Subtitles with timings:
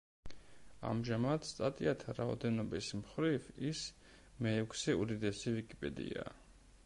[0.91, 3.83] ამჟამად, სტატიათა რაოდენობის მხრივ ის
[4.47, 6.35] მეექვსე უდიდესი ვიკიპედიაა.